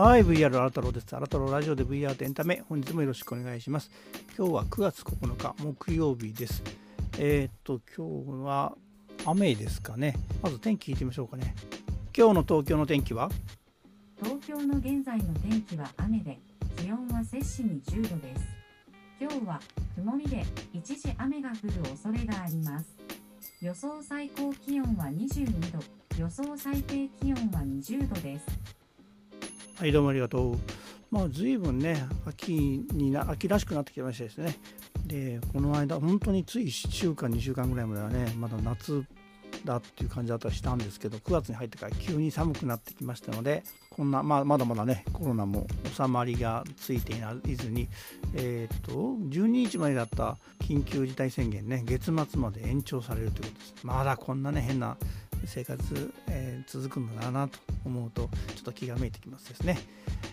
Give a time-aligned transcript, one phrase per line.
[0.00, 1.06] はい、VR アラ太郎です。
[1.16, 3.90] アラ太郎ラジオで VR とエンタメ、本日もよろしくお願いします。
[4.36, 6.62] 今日は9月9日木曜日です。
[7.18, 8.76] えー、っと、今日は
[9.24, 10.14] 雨ですかね。
[10.40, 11.52] まず天気聞いてみましょうかね。
[12.16, 13.28] 今日の東京の天気は？
[14.22, 16.38] 東京の現在の天気は雨で、
[16.76, 18.46] 気温は摂氏に10度です。
[19.20, 19.60] 今日は
[19.96, 22.94] 曇りで一時雨が降る恐れがあります。
[23.60, 25.80] 予想最高気温は22度、
[26.16, 28.46] 予想最低気温は20度です。
[29.78, 30.58] はい、どうもありがとう。
[31.08, 34.58] まあ、随分ね、秋にな、秋らしくなってきましたですね。
[35.06, 39.04] で、この間、本当につい1週間、2週間ぐらいまではね、まだ夏
[39.64, 47.12] だっていう感じだったりしたんですけど、9月に入ってから急に寒くなってきましたので、こんな、まあ、まだまだね、コロナも収まりがついて
[47.46, 47.86] いずに、
[48.34, 53.86] えっ、と、12日までだった緊急事態宣言ね、月末まで延長されるということです。
[53.86, 54.96] まだこんなね、変な
[55.46, 59.78] 生活、えー、続くのだなと思うとちょっと気がめいてきますですね、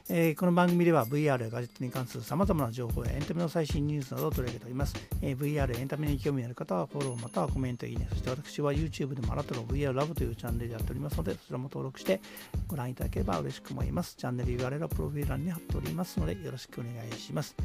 [0.09, 12.21] えー、この番組では VR やガジェットに関するさまざまな情報やエンタメの最新ニュースなどを取り上げております、えー、VR エンタメに興味ある方はフォローまたはコメントいいねそして私は YouTube でもあなたの VR ラブというチャンネルでやっておりますのでそちらも登録して
[12.67, 14.15] ご覧いただければ嬉しく思います。
[14.15, 17.55] チャンネル URL はプロフィール欄に貼っておりますのでよろしくお願いします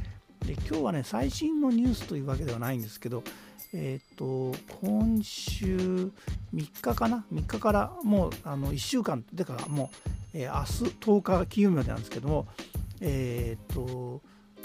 [0.47, 3.23] で今日はね最新のニュースというわけではないんですけど
[3.73, 6.13] えっ、ー、と今週3
[6.55, 12.49] 日かな？3日からもうあの1週間だかもう、えー、明日10日金曜日までなんですけども
[13.01, 14.23] えっ、ー、と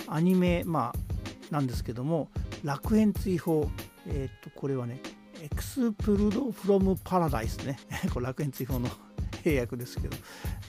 [0.08, 2.30] アニメまあなんですけども
[2.64, 3.70] 楽園追放
[4.08, 5.00] えっ、とこれはね
[5.42, 7.78] エクスプルド・フロム・パラダイスね。
[8.14, 8.90] これ楽園追放の
[9.44, 10.18] 契約ですけど、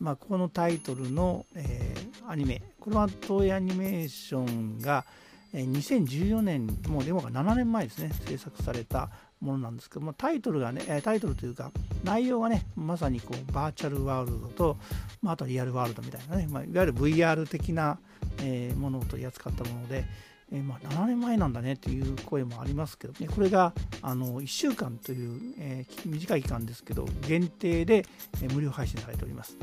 [0.01, 2.63] まあ、このタイトルの、えー、アニメ。
[2.79, 5.07] これは東映アニメーションが
[5.53, 11.71] 2014年もうでも7年前ですね制作されたものなんですけどもタイトルがねタイトルというか
[12.05, 14.77] 内容がねまさにこうバーチャルワールドと、
[15.23, 17.99] まあ、あとリアルワールドみたいなね、まあ、いわゆる VR 的な、
[18.43, 20.05] えー、ものを取り扱ったもので、
[20.53, 23.73] えー、まあ、7年前なんだねっていう声もありますけどねこれが
[24.03, 28.07] あの1週間という、えー、短い期間ですけど限定で、
[28.43, 29.57] え無料配信されております。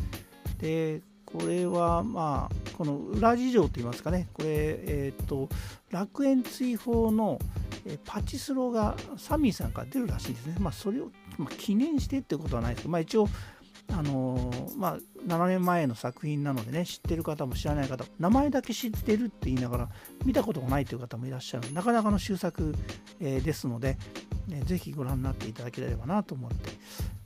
[0.60, 4.30] でこれはまあこの裏事情といいますかね。
[4.34, 5.50] これえっ、と
[5.90, 7.40] 楽園追放の
[8.06, 10.56] パチスロがサミーさんから出るらしいんですね。
[10.60, 13.28] まあ、それを、まあ、記念してってことはないですけど、まあ、一応、
[13.92, 14.98] あのー、まあ、
[15.28, 19.90] 7年前の作品なのでね、知ってる方も知らない方、名前だけ知ってるって言いながら、
[20.26, 21.72] 見たことがないという方もいらっしゃる。
[21.74, 22.74] なかなかの終作、
[23.20, 23.98] えー、ですので、
[24.50, 26.72] えー、ぜひご覧になっていただければなと思って、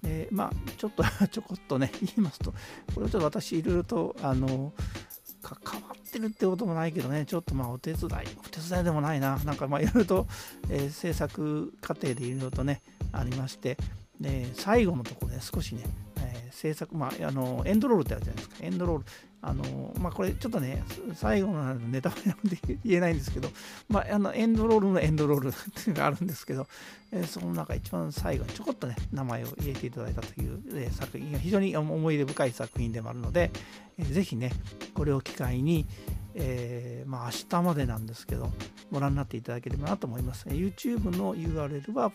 [0.03, 2.53] えまあ、ちょっと ちょこっとね、言いますと、
[2.93, 4.73] これをちょっと私、いろいろと、あの
[5.41, 10.27] 関わってるってこともないけどね、ちょっとまあお手伝い、お手伝いでもないな、なんかまあいろいろと、
[10.69, 12.81] えー、制作過程でいろいろとね、
[13.13, 13.77] ありまして、
[14.19, 19.05] で最後のところで少しね、ー、制作、まあ、あのエンドロールってあるじゃないですか、エンドロール。
[19.39, 20.83] あのまあ、これちょっとね、
[21.13, 23.49] 最後のネタバレなんで言えないんですけど、
[23.87, 26.67] まあ、あのエンドロールのエンドロールっていうのがあるんですけど、
[27.11, 33.51] えー、その中一番最後にちょこっとね、名前を入れていただいたという、えー、作品が非常に思い出深い作品でもあるので、
[33.99, 34.51] えー、ぜひね、
[34.95, 35.85] これを機会に、
[36.33, 38.51] えー、まあ、明日までなんですけど、
[38.91, 40.47] ご覧になっていただければなと思います。
[40.47, 42.11] YouTube の URL は、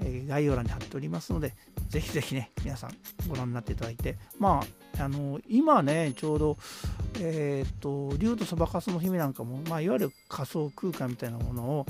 [0.00, 1.54] え概要欄に貼っておりますので、
[1.92, 2.90] ぜひぜひね、皆さん
[3.28, 4.62] ご覧になっていただいて、ま
[4.96, 6.56] あ、あの今ね、ちょうど、
[7.20, 11.86] えっ、ー、と、竜とそばかすの姫なんかも、まあ、いわゆる仮想空間みたいなものを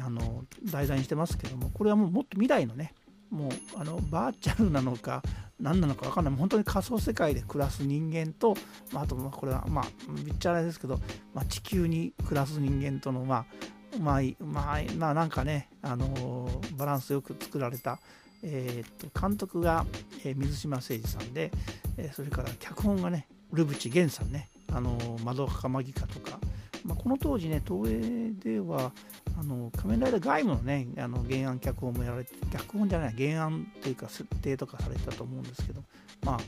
[0.00, 2.94] あの題材にしてますけども、これはもうもっと未来のね、
[3.28, 5.22] もうあのバーチャルなのか
[5.60, 6.34] 何なのか分かんない。
[6.36, 8.56] 本当に仮想世界で暮らす人間と、
[8.92, 9.84] まあ、あとこれはまあ
[10.24, 10.98] めっちゃあれですけど、
[11.34, 18.00] まあ、地球に暮らす人間とのまあまあ、まあ、まあ、なんかね、あの、バランスよく作られた、
[18.44, 19.86] えー、と監督が、
[20.24, 21.50] え、水島誠二さんで、
[21.96, 26.38] え、それから脚本がね、ルブチゲンさんね、あのー、窓かマギカとか、
[26.84, 28.92] まあ、この当時ね、東映では、
[29.38, 35.82] あの仮面ライダー外務のね、あの原案脚本もやられて、脚本じゃない、原案というか設定とかされてたと思うんですけど、
[36.24, 36.38] まあ、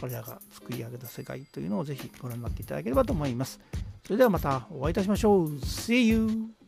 [0.00, 3.60] 彼らが作り上げた世界というのをぜひご覧になっていただければと思います。
[4.04, 5.48] それではまたお会いいたしましょう。
[5.58, 6.61] See you!